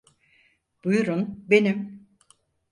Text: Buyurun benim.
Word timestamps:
Buyurun 0.83 1.27
benim. 1.49 2.07